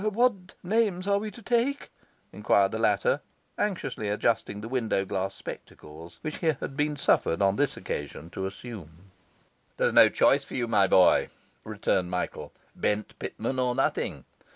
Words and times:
'What 0.03 0.55
names 0.63 1.05
are 1.07 1.19
we 1.19 1.29
to 1.29 1.43
take?' 1.43 1.91
enquired 2.33 2.71
the 2.71 2.79
latter, 2.79 3.21
anxiously 3.59 4.09
adjusting 4.09 4.59
the 4.59 4.67
window 4.67 5.05
glass 5.05 5.35
spectacles 5.35 6.17
which 6.23 6.37
he 6.37 6.47
had 6.47 6.75
been 6.75 6.95
suffered 6.97 7.39
on 7.39 7.55
this 7.55 7.77
occasion 7.77 8.31
to 8.31 8.47
assume. 8.47 9.11
'There's 9.77 9.93
no 9.93 10.09
choice 10.09 10.43
for 10.43 10.55
you, 10.55 10.67
my 10.67 10.87
boy,' 10.87 11.29
returned 11.63 12.09
Michael. 12.09 12.51
'Bent 12.75 13.13
Pitman 13.19 13.59
or 13.59 13.75
nothing. 13.75 14.25